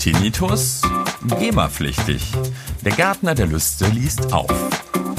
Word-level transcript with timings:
Tinnitus? 0.00 0.80
GEMA-pflichtig. 1.38 2.32
Der 2.82 2.92
Gärtner 2.92 3.34
der 3.34 3.46
Lüste 3.46 3.86
liest 3.86 4.32
auf. 4.32 4.50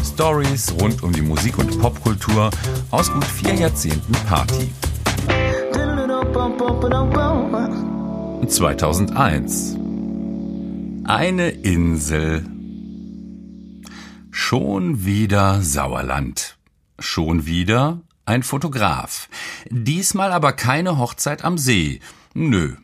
Stories 0.03 0.73
rund 0.81 1.03
um 1.03 1.13
die 1.13 1.21
Musik- 1.21 1.59
und 1.59 1.79
Popkultur 1.79 2.49
aus 2.89 3.13
gut 3.13 3.23
vier 3.23 3.53
Jahrzehnten 3.53 4.13
Party. 4.27 4.71
2001. 8.47 9.77
Eine 11.03 11.49
Insel. 11.49 12.43
Schon 14.31 15.05
wieder 15.05 15.61
Sauerland. 15.61 16.57
Schon 16.97 17.45
wieder 17.45 18.01
ein 18.25 18.41
Fotograf. 18.41 19.29
Diesmal 19.69 20.31
aber 20.31 20.53
keine 20.53 20.97
Hochzeit 20.97 21.43
am 21.43 21.59
See. 21.59 21.99
Nö. 22.33 22.77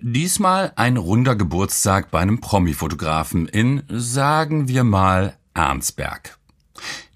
Diesmal 0.00 0.72
ein 0.76 0.96
runder 0.96 1.36
Geburtstag 1.36 2.10
bei 2.10 2.20
einem 2.20 2.40
Promi-Fotografen 2.40 3.48
in, 3.48 3.82
sagen 3.88 4.68
wir 4.68 4.84
mal, 4.84 5.36
Arnsberg. 5.54 6.38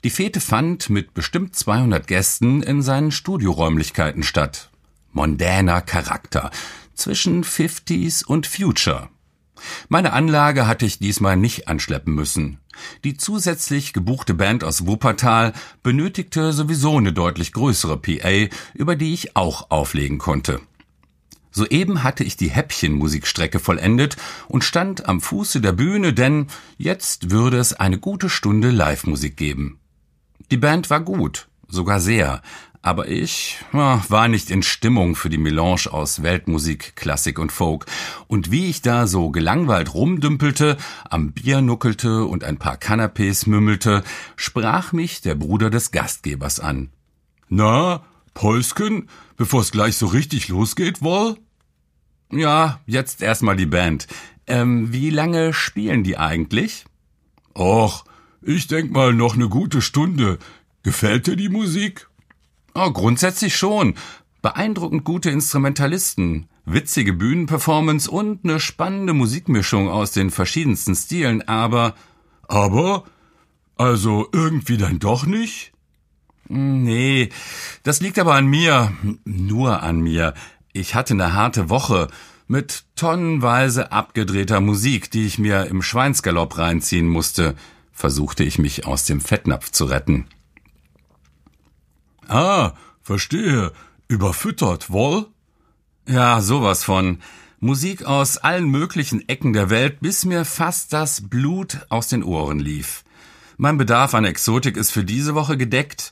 Die 0.02 0.10
Fete 0.10 0.40
fand 0.40 0.88
mit 0.88 1.12
bestimmt 1.12 1.54
200 1.54 2.06
Gästen 2.06 2.62
in 2.62 2.82
seinen 2.82 3.12
Studioräumlichkeiten 3.12 4.22
statt. 4.22 4.70
Mondäner 5.12 5.82
Charakter 5.82 6.50
zwischen 6.94 7.44
50s 7.44 8.24
und 8.24 8.46
Future. 8.46 9.08
Meine 9.88 10.12
Anlage 10.12 10.66
hatte 10.66 10.86
ich 10.86 10.98
diesmal 10.98 11.36
nicht 11.36 11.68
anschleppen 11.68 12.14
müssen. 12.14 12.58
Die 13.04 13.16
zusätzlich 13.16 13.92
gebuchte 13.92 14.32
Band 14.32 14.64
aus 14.64 14.86
Wuppertal 14.86 15.52
benötigte 15.82 16.52
sowieso 16.52 16.96
eine 16.96 17.12
deutlich 17.12 17.52
größere 17.52 17.98
PA, 17.98 18.48
über 18.74 18.96
die 18.96 19.12
ich 19.12 19.36
auch 19.36 19.70
auflegen 19.70 20.18
konnte. 20.18 20.60
Soeben 21.50 22.04
hatte 22.04 22.24
ich 22.24 22.36
die 22.36 22.50
Häppchenmusikstrecke 22.50 23.58
vollendet 23.58 24.16
und 24.48 24.64
stand 24.64 25.08
am 25.08 25.20
Fuße 25.20 25.60
der 25.60 25.72
Bühne, 25.72 26.12
denn 26.12 26.46
jetzt 26.78 27.30
würde 27.30 27.58
es 27.58 27.72
eine 27.72 27.98
gute 27.98 28.28
Stunde 28.28 28.70
Live-Musik 28.70 29.36
geben. 29.36 29.80
Die 30.50 30.56
Band 30.56 30.90
war 30.90 31.00
gut, 31.00 31.48
sogar 31.68 32.00
sehr, 32.00 32.42
aber 32.82 33.08
ich 33.08 33.58
war 33.72 34.28
nicht 34.28 34.50
in 34.50 34.62
Stimmung 34.62 35.14
für 35.14 35.28
die 35.28 35.38
Melange 35.38 35.92
aus 35.92 36.22
Weltmusik, 36.22 36.96
Klassik 36.96 37.38
und 37.38 37.52
Folk. 37.52 37.84
Und 38.26 38.50
wie 38.50 38.70
ich 38.70 38.80
da 38.80 39.06
so 39.06 39.30
gelangweilt 39.30 39.92
rumdümpelte, 39.92 40.78
am 41.08 41.32
Bier 41.32 41.60
nuckelte 41.60 42.24
und 42.24 42.42
ein 42.42 42.56
paar 42.56 42.76
Canapés 42.76 43.48
mümmelte, 43.48 44.02
sprach 44.36 44.92
mich 44.92 45.20
der 45.20 45.34
Bruder 45.34 45.68
des 45.68 45.90
Gastgebers 45.90 46.58
an. 46.58 46.90
Na, 47.48 48.02
Päusken, 48.34 49.08
bevor 49.36 49.60
es 49.60 49.72
gleich 49.72 49.96
so 49.96 50.06
richtig 50.06 50.48
losgeht, 50.48 51.02
wohl? 51.02 51.36
Ja, 52.32 52.80
jetzt 52.86 53.22
erstmal 53.22 53.56
die 53.56 53.66
Band. 53.66 54.06
Ähm, 54.46 54.92
wie 54.92 55.10
lange 55.10 55.52
spielen 55.52 56.04
die 56.04 56.16
eigentlich? 56.16 56.84
Och, 57.54 58.04
ich 58.42 58.68
denk 58.68 58.92
mal 58.92 59.12
noch 59.12 59.36
ne 59.36 59.48
gute 59.48 59.82
Stunde. 59.82 60.38
Gefällt 60.82 61.26
dir 61.26 61.36
die 61.36 61.48
Musik? 61.48 62.08
Oh, 62.74 62.90
grundsätzlich 62.90 63.56
schon. 63.56 63.94
Beeindruckend 64.42 65.04
gute 65.04 65.30
Instrumentalisten, 65.30 66.48
witzige 66.64 67.12
Bühnenperformance 67.12 68.10
und 68.10 68.44
eine 68.44 68.60
spannende 68.60 69.12
Musikmischung 69.12 69.88
aus 69.88 70.12
den 70.12 70.30
verschiedensten 70.30 70.94
Stilen, 70.94 71.46
aber. 71.46 71.94
Aber? 72.48 73.04
Also 73.76 74.28
irgendwie 74.32 74.76
dann 74.76 74.98
doch 74.98 75.26
nicht? 75.26 75.72
Nee, 76.52 77.28
das 77.84 78.00
liegt 78.00 78.18
aber 78.18 78.34
an 78.34 78.46
mir. 78.46 78.92
Nur 79.24 79.84
an 79.84 80.00
mir. 80.00 80.34
Ich 80.72 80.96
hatte 80.96 81.14
eine 81.14 81.32
harte 81.34 81.70
Woche 81.70 82.08
mit 82.48 82.86
tonnenweise 82.96 83.92
abgedrehter 83.92 84.60
Musik, 84.60 85.12
die 85.12 85.26
ich 85.26 85.38
mir 85.38 85.66
im 85.66 85.80
Schweinsgalopp 85.80 86.58
reinziehen 86.58 87.06
musste, 87.06 87.54
versuchte 87.92 88.42
ich 88.42 88.58
mich 88.58 88.84
aus 88.84 89.04
dem 89.04 89.20
Fettnapf 89.20 89.70
zu 89.70 89.84
retten. 89.84 90.26
Ah, 92.26 92.72
verstehe. 93.00 93.70
Überfüttert, 94.08 94.90
wohl? 94.90 95.28
Ja, 96.08 96.40
sowas 96.40 96.82
von. 96.82 97.20
Musik 97.60 98.04
aus 98.04 98.38
allen 98.38 98.68
möglichen 98.68 99.28
Ecken 99.28 99.52
der 99.52 99.70
Welt, 99.70 100.00
bis 100.00 100.24
mir 100.24 100.44
fast 100.44 100.92
das 100.92 101.28
Blut 101.28 101.86
aus 101.90 102.08
den 102.08 102.24
Ohren 102.24 102.58
lief. 102.58 103.04
Mein 103.56 103.78
Bedarf 103.78 104.14
an 104.14 104.24
Exotik 104.24 104.76
ist 104.76 104.90
für 104.90 105.04
diese 105.04 105.36
Woche 105.36 105.56
gedeckt, 105.56 106.10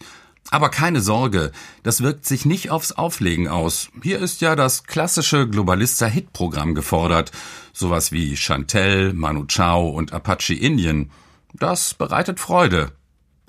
aber 0.51 0.71
keine 0.71 1.01
Sorge, 1.01 1.53
das 1.83 2.03
wirkt 2.03 2.25
sich 2.25 2.45
nicht 2.45 2.71
aufs 2.71 2.93
Auflegen 2.93 3.49
aus. 3.49 3.91
Hier 4.03 4.19
ist 4.19 4.41
ja 4.41 4.57
das 4.57 4.85
klassische 4.85 5.49
Globalista-Hit-Programm 5.49 6.75
gefordert, 6.75 7.33
sowas 7.73 8.13
wie 8.13 8.37
Chantel, 8.37 9.13
Manu 9.13 9.45
Chao 9.47 9.89
und 9.89 10.13
Apache 10.13 10.55
Indien. 10.55 11.11
Das 11.55 11.95
bereitet 11.95 12.41
Freude. 12.41 12.93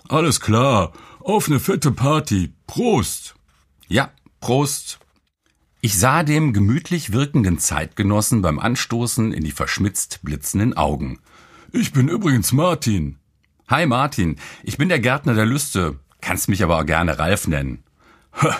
Alles 0.09 0.41
klar, 0.41 0.91
auf 1.19 1.47
ne 1.47 1.59
fette 1.59 1.91
Party. 1.91 2.53
Prost! 2.67 3.35
Ja, 3.87 4.11
Prost! 4.41 4.99
Ich 5.81 5.97
sah 5.97 6.23
dem 6.23 6.51
gemütlich 6.51 7.13
wirkenden 7.13 7.57
Zeitgenossen 7.59 8.41
beim 8.41 8.59
Anstoßen 8.59 9.31
in 9.31 9.45
die 9.45 9.51
verschmitzt 9.51 10.19
blitzenden 10.23 10.75
Augen. 10.75 11.19
Ich 11.71 11.93
bin 11.93 12.09
übrigens 12.09 12.51
Martin. 12.51 13.17
Hi 13.69 13.85
Martin, 13.85 14.35
ich 14.63 14.77
bin 14.77 14.89
der 14.89 14.99
Gärtner 14.99 15.35
der 15.35 15.45
Lüste. 15.45 15.97
Kannst 16.29 16.47
mich 16.47 16.61
aber 16.61 16.77
auch 16.77 16.85
gerne 16.85 17.17
Ralf 17.17 17.47
nennen. 17.47 17.83
Ha, 18.39 18.55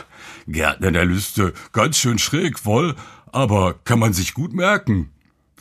Gärtner 0.48 0.92
der 0.92 1.06
Lüste, 1.06 1.54
ganz 1.72 2.00
schön 2.00 2.18
schräg, 2.18 2.66
wohl, 2.66 2.96
aber 3.32 3.76
kann 3.84 4.00
man 4.00 4.12
sich 4.12 4.34
gut 4.34 4.54
merken. 4.54 5.12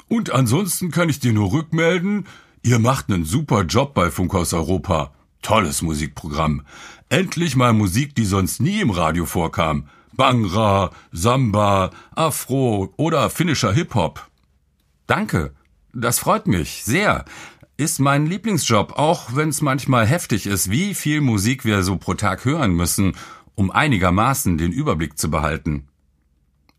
Und 0.09 0.33
ansonsten 0.33 0.91
kann 0.91 1.11
ich 1.11 1.21
dir 1.21 1.35
nur 1.35 1.53
rückmelden, 1.53 2.27
ihr 2.63 2.79
macht 2.79 3.13
einen 3.13 3.27
super 3.27 3.65
Job 3.65 3.93
bei 3.93 4.11
Funkhaus 4.11 4.55
Europa. 4.55 5.13
Tolles 5.43 5.83
Musikprogramm. 5.83 6.63
Endlich 7.11 7.57
mal 7.57 7.75
Musik, 7.75 8.15
die 8.15 8.25
sonst 8.25 8.63
nie 8.63 8.81
im 8.81 8.89
Radio 8.89 9.27
vorkam. 9.27 9.91
Bangra, 10.15 10.93
Samba, 11.13 11.91
Afro 12.15 12.91
oder 12.97 13.29
finnischer 13.29 13.75
Hip-Hop. 13.75 14.27
Danke. 15.07 15.53
Das 15.93 16.21
freut 16.21 16.47
mich 16.47 16.85
sehr. 16.85 17.27
Ist 17.81 18.01
mein 18.01 18.27
Lieblingsjob, 18.27 18.95
auch 18.99 19.37
wenn 19.37 19.51
es 19.51 19.63
manchmal 19.63 20.05
heftig 20.05 20.49
ist, 20.49 20.69
wie 20.69 20.95
viel 20.95 21.21
Musik 21.21 21.65
wir 21.65 21.85
so 21.85 21.97
pro 21.97 22.15
Tag 22.15 22.45
hören 22.45 22.73
müssen, 22.73 23.13
um 23.55 23.71
einigermaßen 23.71 24.59
den 24.59 24.73
Überblick 24.73 25.17
zu 25.17 25.31
behalten. 25.31 25.87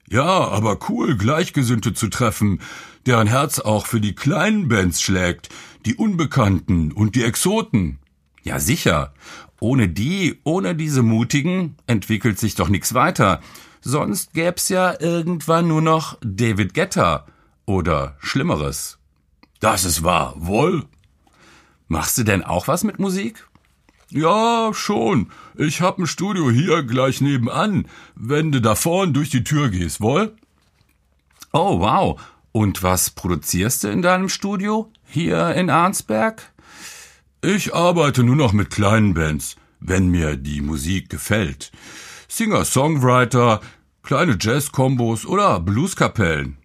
Ja, 0.09 0.49
aber 0.49 0.77
cool, 0.89 1.15
Gleichgesinnte 1.15 1.93
zu 1.93 2.09
treffen, 2.09 2.59
deren 3.05 3.27
Herz 3.27 3.59
auch 3.59 3.85
für 3.85 4.01
die 4.01 4.13
kleinen 4.13 4.67
Bands 4.67 5.01
schlägt, 5.01 5.47
die 5.85 5.95
Unbekannten 5.95 6.91
und 6.91 7.15
die 7.15 7.23
Exoten. 7.23 7.99
Ja, 8.43 8.59
sicher. 8.59 9.13
Ohne 9.61 9.87
die, 9.87 10.41
ohne 10.43 10.75
diese 10.75 11.01
Mutigen 11.01 11.77
entwickelt 11.87 12.39
sich 12.39 12.55
doch 12.55 12.67
nichts 12.67 12.93
weiter. 12.93 13.39
Sonst 13.79 14.33
gäb's 14.33 14.67
ja 14.67 14.99
irgendwann 14.99 15.69
nur 15.69 15.81
noch 15.81 16.17
David 16.21 16.73
Guetta 16.73 17.25
oder 17.65 18.17
Schlimmeres. 18.19 18.98
Das 19.59 19.83
ist 19.83 20.03
wahr, 20.03 20.33
wohl. 20.37 20.85
Machst 21.87 22.17
du 22.17 22.23
denn 22.23 22.43
auch 22.43 22.67
was 22.67 22.83
mit 22.83 22.99
Musik? 22.99 23.47
Ja, 24.09 24.71
schon. 24.73 25.31
Ich 25.55 25.81
hab 25.81 25.99
ein 25.99 26.07
Studio 26.07 26.49
hier 26.49 26.83
gleich 26.83 27.21
nebenan, 27.21 27.87
wenn 28.15 28.51
du 28.51 28.61
da 28.61 28.75
vorn 28.75 29.13
durch 29.13 29.29
die 29.29 29.43
Tür 29.43 29.69
gehst, 29.69 30.01
wohl? 30.01 30.35
Oh, 31.51 31.79
wow. 31.79 32.19
Und 32.51 32.83
was 32.83 33.09
produzierst 33.09 33.83
du 33.83 33.89
in 33.89 34.01
deinem 34.01 34.29
Studio? 34.29 34.91
Hier 35.05 35.53
in 35.55 35.69
Arnsberg? 35.69 36.51
Ich 37.41 37.73
arbeite 37.73 38.23
nur 38.23 38.35
noch 38.35 38.53
mit 38.53 38.69
kleinen 38.69 39.13
Bands, 39.13 39.55
wenn 39.79 40.09
mir 40.09 40.35
die 40.35 40.61
Musik 40.61 41.09
gefällt. 41.09 41.71
Singer-Songwriter, 42.27 43.61
kleine 44.03 44.37
Jazz-Kombos 44.39 45.25
oder 45.25 45.59
Blueskapellen. 45.59 46.58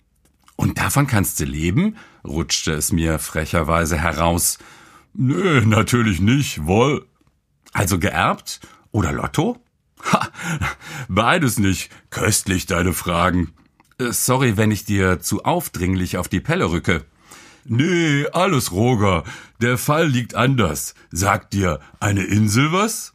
Und 0.56 0.78
davon 0.78 1.06
kannst 1.06 1.41
du 1.41 1.45
leben? 1.45 1.97
rutschte 2.24 2.72
es 2.72 2.92
mir 2.92 3.18
frecherweise 3.18 3.98
heraus. 3.98 4.59
Nö, 5.12 5.62
natürlich 5.65 6.21
nicht, 6.21 6.66
wohl. 6.66 7.06
Also 7.72 7.98
geerbt 7.98 8.60
oder 8.92 9.12
Lotto? 9.12 9.59
Ha, 10.12 10.28
beides 11.09 11.59
nicht. 11.59 11.91
Köstlich 12.10 12.66
deine 12.66 12.92
Fragen. 12.92 13.53
Äh, 13.98 14.12
sorry, 14.12 14.56
wenn 14.56 14.71
ich 14.71 14.84
dir 14.84 15.21
zu 15.21 15.45
aufdringlich 15.45 16.18
auf 16.18 16.28
die 16.28 16.41
Pelle 16.41 16.71
rücke. 16.71 17.04
Nee, 17.65 18.27
alles 18.33 18.72
Roger. 18.72 19.24
Der 19.60 19.78
Fall 19.78 20.06
liegt 20.06 20.34
anders. 20.34 20.95
Sagt 21.10 21.54
dir 21.54 21.80
eine 22.01 22.24
Insel 22.24 22.72
was? 22.72 23.15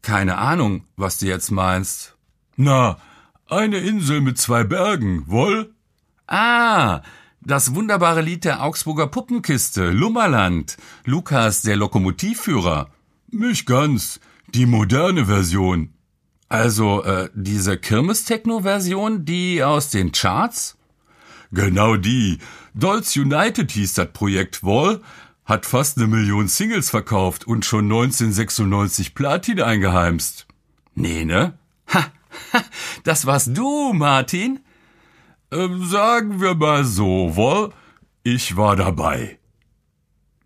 Keine 0.00 0.38
Ahnung, 0.38 0.84
was 0.96 1.18
du 1.18 1.26
jetzt 1.26 1.50
meinst. 1.50 2.16
Na, 2.56 2.98
eine 3.46 3.78
Insel 3.78 4.20
mit 4.20 4.38
zwei 4.38 4.64
Bergen, 4.64 5.24
wohl? 5.26 5.71
Ah, 6.32 7.02
das 7.42 7.74
wunderbare 7.74 8.22
Lied 8.22 8.46
der 8.46 8.62
Augsburger 8.62 9.06
Puppenkiste, 9.06 9.90
Lummerland. 9.90 10.78
Lukas, 11.04 11.60
der 11.60 11.76
Lokomotivführer. 11.76 12.88
Nicht 13.30 13.66
ganz. 13.66 14.18
Die 14.54 14.64
moderne 14.64 15.26
Version. 15.26 15.92
Also, 16.48 17.04
äh, 17.04 17.28
diese 17.34 17.76
Kirmes-Techno-Version, 17.76 19.26
die 19.26 19.62
aus 19.62 19.90
den 19.90 20.12
Charts? 20.12 20.78
Genau 21.50 21.96
die. 21.96 22.38
Dolls 22.72 23.14
United 23.14 23.70
hieß 23.70 23.92
das 23.92 24.12
Projekt 24.14 24.62
wohl, 24.64 25.02
hat 25.44 25.66
fast 25.66 25.98
eine 25.98 26.06
Million 26.06 26.48
Singles 26.48 26.88
verkauft 26.88 27.46
und 27.46 27.66
schon 27.66 27.84
1996 27.84 29.14
Platin 29.14 29.60
eingeheimst. 29.60 30.46
Nee, 30.94 31.26
ne? 31.26 31.58
Ha, 31.92 32.06
ha, 32.54 32.62
das 33.04 33.26
warst 33.26 33.54
du, 33.54 33.92
Martin? 33.92 34.60
Ähm, 35.52 35.84
sagen 35.84 36.40
wir 36.40 36.54
mal 36.54 36.84
so, 36.84 37.36
wohl, 37.36 37.72
ich 38.22 38.56
war 38.56 38.74
dabei. 38.74 39.38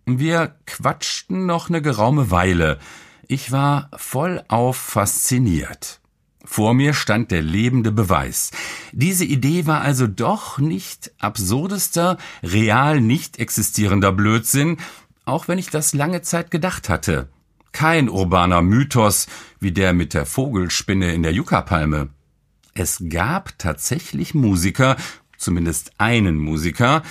Wir 0.04 0.56
quatschten 0.66 1.46
noch 1.46 1.68
eine 1.68 1.80
geraume 1.80 2.32
Weile. 2.32 2.80
Ich 3.28 3.52
war 3.52 3.88
vollauf 3.96 4.76
fasziniert. 4.76 6.00
Vor 6.44 6.74
mir 6.74 6.92
stand 6.92 7.30
der 7.30 7.42
lebende 7.42 7.92
Beweis. 7.92 8.50
Diese 8.92 9.24
Idee 9.24 9.66
war 9.66 9.80
also 9.80 10.08
doch 10.08 10.58
nicht 10.58 11.12
absurdester, 11.18 12.18
real 12.42 13.00
nicht 13.00 13.38
existierender 13.38 14.10
Blödsinn, 14.12 14.78
auch 15.24 15.46
wenn 15.46 15.58
ich 15.58 15.70
das 15.70 15.94
lange 15.94 16.22
Zeit 16.22 16.50
gedacht 16.50 16.88
hatte. 16.88 17.28
Kein 17.70 18.08
urbaner 18.08 18.62
Mythos 18.62 19.26
wie 19.60 19.72
der 19.72 19.92
mit 19.92 20.14
der 20.14 20.26
Vogelspinne 20.26 21.12
in 21.12 21.22
der 21.22 21.32
Yucca-Palme. 21.32 22.10
Es 22.76 23.02
gab 23.08 23.58
tatsächlich 23.58 24.34
Musiker, 24.34 24.96
zumindest 25.38 25.92
einen 25.98 26.36
Musiker, 26.36 27.02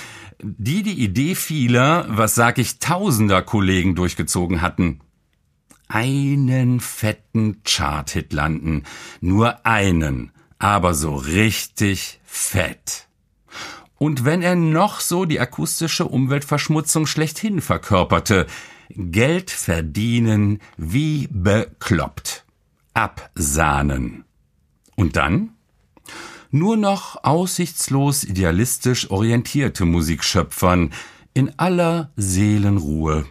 die 0.41 0.83
die 0.83 1.03
Idee 1.03 1.35
vieler, 1.35 2.05
was 2.09 2.35
sag 2.35 2.57
ich, 2.57 2.79
tausender 2.79 3.41
Kollegen 3.41 3.95
durchgezogen 3.95 4.61
hatten 4.61 5.01
einen 5.87 6.79
fetten 6.79 7.61
Chart-Hit 7.63 8.33
landen. 8.33 8.83
Nur 9.21 9.65
einen, 9.65 10.31
aber 10.59 10.93
so 10.93 11.15
richtig 11.15 12.19
fett. 12.23 13.07
Und 13.97 14.25
wenn 14.25 14.41
er 14.41 14.55
noch 14.55 14.99
so 14.99 15.25
die 15.25 15.39
akustische 15.39 16.05
Umweltverschmutzung 16.05 17.05
schlechthin 17.05 17.61
verkörperte, 17.61 18.45
Geld 18.89 19.51
verdienen 19.51 20.59
wie 20.77 21.27
bekloppt. 21.31 22.45
Absahnen. 22.93 24.25
Und 24.95 25.15
dann? 25.15 25.54
Nur 26.51 26.77
noch 26.77 27.23
aussichtslos 27.23 28.23
idealistisch 28.23 29.09
orientierte 29.11 29.85
Musik 29.85 30.23
schöpfern, 30.23 30.91
in 31.33 31.57
aller 31.59 32.11
Seelenruhe. 32.15 33.25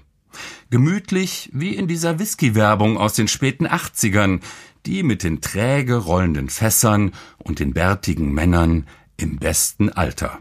Gemütlich 0.71 1.51
wie 1.53 1.75
in 1.75 1.89
dieser 1.89 2.19
Whisky-Werbung 2.19 2.99
aus 2.99 3.15
den 3.15 3.29
späten 3.29 3.67
80ern, 3.67 4.41
die 4.87 5.03
mit 5.03 5.23
den 5.23 5.41
träge 5.41 5.97
rollenden 5.97 6.51
Fässern 6.51 7.13
und 7.39 7.61
den 7.61 7.73
bärtigen 7.73 8.33
Männern 8.33 8.87
im 9.17 9.39
besten 9.39 9.89
Alter. 9.89 10.41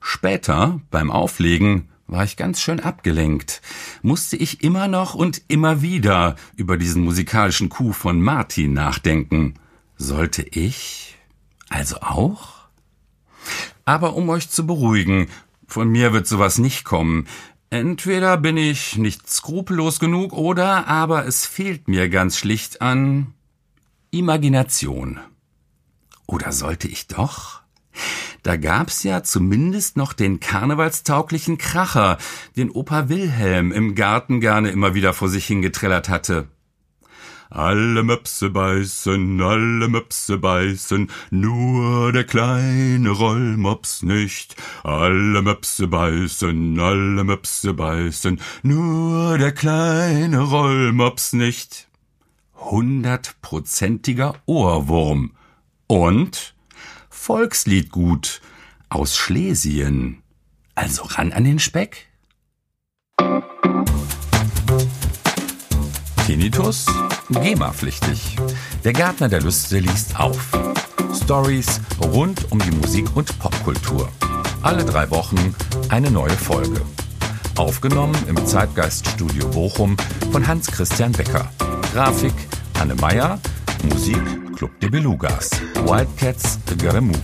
Später, 0.00 0.80
beim 0.90 1.10
Auflegen, 1.10 1.88
war 2.06 2.24
ich 2.24 2.36
ganz 2.36 2.60
schön 2.60 2.80
abgelenkt, 2.80 3.60
musste 4.02 4.36
ich 4.36 4.64
immer 4.64 4.88
noch 4.88 5.14
und 5.14 5.42
immer 5.48 5.82
wieder 5.82 6.36
über 6.56 6.78
diesen 6.78 7.04
musikalischen 7.04 7.68
Coup 7.68 7.94
von 7.94 8.20
Martin 8.20 8.72
nachdenken. 8.72 9.54
Sollte 9.98 10.42
ich 10.42 11.16
also 11.68 11.96
auch? 11.96 12.54
Aber 13.84 14.14
um 14.14 14.28
euch 14.28 14.48
zu 14.48 14.66
beruhigen, 14.66 15.28
von 15.66 15.88
mir 15.88 16.12
wird 16.12 16.26
sowas 16.26 16.58
nicht 16.58 16.84
kommen. 16.84 17.26
Entweder 17.68 18.36
bin 18.36 18.56
ich 18.56 18.96
nicht 18.96 19.28
skrupellos 19.28 19.98
genug 19.98 20.32
oder 20.32 20.86
aber 20.86 21.26
es 21.26 21.44
fehlt 21.44 21.88
mir 21.88 22.08
ganz 22.08 22.38
schlicht 22.38 22.80
an 22.80 23.34
Imagination. 24.10 25.20
Oder 26.26 26.52
sollte 26.52 26.86
ich 26.86 27.08
doch? 27.08 27.60
Da 28.44 28.56
gab's 28.56 29.02
ja 29.02 29.24
zumindest 29.24 29.96
noch 29.96 30.12
den 30.12 30.38
karnevalstauglichen 30.38 31.58
Kracher, 31.58 32.18
den 32.56 32.70
Opa 32.70 33.08
Wilhelm 33.08 33.72
im 33.72 33.96
Garten 33.96 34.40
gerne 34.40 34.70
immer 34.70 34.94
wieder 34.94 35.12
vor 35.12 35.28
sich 35.28 35.46
hingetrellert 35.46 36.08
hatte. 36.08 36.48
Alle 37.50 38.02
Möpse 38.02 38.50
beißen, 38.50 39.40
alle 39.40 39.88
Möpse 39.88 40.36
beißen, 40.36 41.10
nur 41.30 42.12
der 42.12 42.24
kleine 42.24 43.08
Rollmops 43.08 44.02
nicht. 44.02 44.56
Alle 44.84 45.40
Möpse 45.40 45.88
beißen, 45.88 46.78
alle 46.78 47.24
Möpse 47.24 47.72
beißen, 47.72 48.40
nur 48.62 49.38
der 49.38 49.52
kleine 49.52 50.40
Rollmops 50.40 51.32
nicht. 51.32 51.88
Hundertprozentiger 52.54 54.34
Ohrwurm. 54.44 55.32
Und 55.86 56.54
Volksliedgut 57.08 58.42
aus 58.90 59.16
Schlesien. 59.16 60.22
Also 60.74 61.04
ran 61.04 61.32
an 61.32 61.44
den 61.44 61.58
Speck. 61.58 62.08
Tinnitus? 66.26 66.86
GEMA-pflichtig. 67.30 68.36
Der 68.84 68.92
Gärtner 68.92 69.28
der 69.28 69.42
Lüste 69.42 69.78
liest 69.78 70.18
auf. 70.18 70.48
Stories 71.14 71.80
rund 72.02 72.50
um 72.50 72.58
die 72.58 72.70
Musik- 72.70 73.14
und 73.14 73.38
Popkultur. 73.38 74.08
Alle 74.62 74.84
drei 74.84 75.10
Wochen 75.10 75.54
eine 75.88 76.10
neue 76.10 76.30
Folge. 76.30 76.80
Aufgenommen 77.56 78.16
im 78.28 78.46
Zeitgeiststudio 78.46 79.48
Bochum 79.48 79.96
von 80.32 80.46
Hans-Christian 80.46 81.12
Becker. 81.12 81.50
Grafik 81.92 82.34
Anne 82.80 82.94
Meyer. 82.94 83.38
Musik 83.84 84.22
Club 84.56 84.78
de 84.80 84.88
Belugas. 84.88 85.50
Wildcats 85.84 86.58
Gotta 86.80 87.00
Move. 87.00 87.18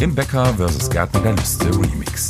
Im 0.00 0.14
Becker 0.14 0.54
vs. 0.54 0.90
Gärtner 0.90 1.20
der 1.20 1.32
Lüste 1.32 1.66
Remix. 1.66 2.28